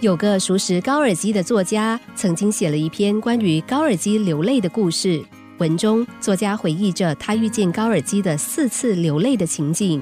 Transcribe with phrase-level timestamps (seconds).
[0.00, 5.20] 有个熟识高尔基的作家，曾经写了一篇关于高尔基流泪的故事。
[5.58, 10.00] 文中，作家回忆着他遇见高尔基的四次流泪的情景。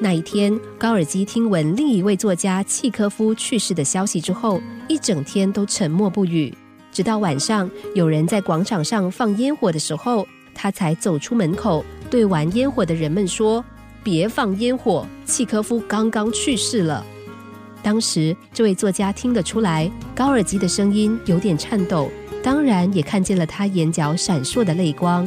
[0.00, 6.54] 那一天，高尔基听闻另一位作家契科夫去世的消息之后，一整天都沉默不语。
[6.92, 10.24] 直到晚上，有人在广场上放烟火的时候，
[10.54, 13.64] 他才走出门口，对玩烟火的人们说
[14.04, 17.04] ：“别放烟火，契科夫刚刚去世了。”
[17.88, 22.10] 当时，这位作家听得出来，高尔基的声音有点颤抖，
[22.42, 25.26] 当然也看见了他眼角闪烁的泪光。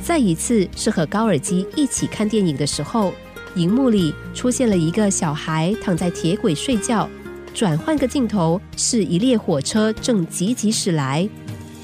[0.00, 3.12] 再一次是和高尔基一起看电影的时候，
[3.56, 7.08] 荧幕里出现了一个小孩躺在铁轨睡觉，
[7.52, 11.28] 转换个镜头，是一列火车正急急驶来，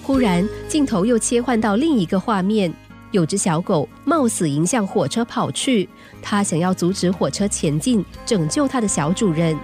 [0.04, 2.72] 忽然镜头又切换到另一个画面。
[3.10, 5.88] 有只小狗冒死迎向火车跑去，
[6.22, 9.56] 它想要阻止火车前进，拯救它的小主人。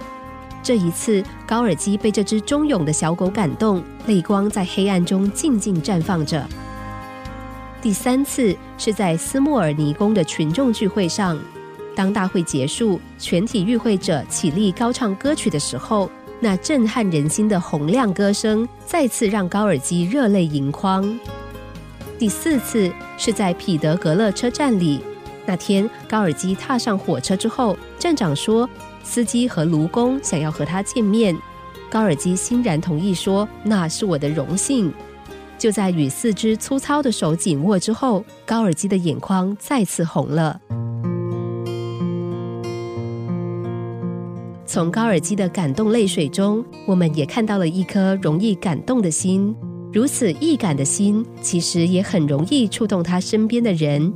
[0.63, 6.45] 这一次，高尔基被这只忠勇的小狗感动，泪光在黑暗中静静绽放着。
[7.81, 11.39] 第三次是在斯莫尔尼宫的群众聚会上，
[11.95, 16.09] 当大会结束，全体与会者起立高唱歌曲的时候，
[16.41, 21.17] 那震撼人心的洪亮歌声再次让高尔基热泪盈眶。
[22.17, 25.01] 第四次是在彼得格勒车站里。
[25.45, 28.69] 那天，高尔基踏上火车之后，站长说，
[29.03, 31.37] 司机和卢工想要和他见面。
[31.89, 34.91] 高尔基欣然同意说：“那是我的荣幸。”
[35.57, 40.59] 就在与四只粗糙的手紧握之后，高尔基的眼眶再次红了。
[44.65, 49.55] 从高尔基的感动泪水中，我们也看到了一颗容易感动的心。
[49.97, 54.13] 如此易感的心，其实也很容易触动他身边的人，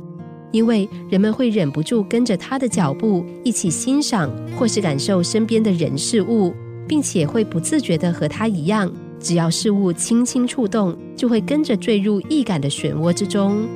[0.52, 6.54] 因为人们会忍不住跟着他的脚步一起欣赏或是感受身边的人事物，
[6.86, 8.88] 并且会不自觉的和他一样，
[9.18, 13.66] 只要事物轻轻触动，就会跟着坠入易感的漩涡之中。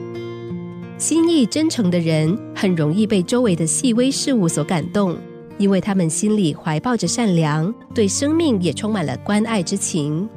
[0.98, 5.16] 心意真诚的人很容易被周围的细微事物所感动，
[5.58, 10.28] 因为他们心里怀抱着善良，对生命也充满了关爱之情。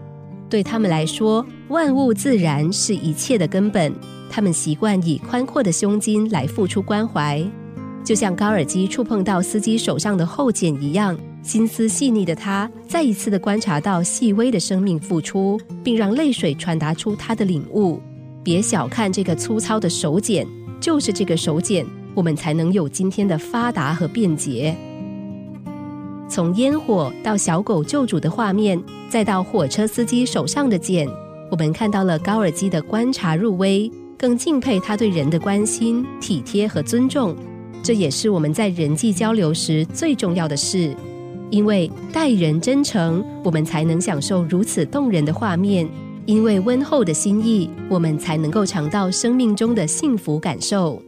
[0.50, 3.94] 对他们来说，万物自然是一切的根本。
[4.30, 7.44] 他们习惯以宽阔的胸襟来付出关怀，
[8.04, 11.18] 就像高尔基触碰到司机手上的厚茧一样。
[11.42, 18.00] 心思细腻的他，再一次的观察到细微的生命付出，并让泪水传达出他的领悟。
[18.44, 20.46] 别小看这个粗糙的手茧，
[20.82, 24.76] 就是这个手茧，我们才能有今天的发达和便捷。
[26.30, 31.10] 从烟火到小狗救主的画面，再到火车司机手上的茧，
[31.50, 37.36] 我们看到了高尔基的观察入微，更敬佩他对人的关心、体贴和尊重。
[37.82, 40.96] 这也是我们在人际交流时最重要的事，
[41.50, 45.88] 因为待人真诚，我们才能享受如此动人的画面；
[46.28, 51.02] 因为温厚的心意，我们才能够尝到生命中的幸福感受。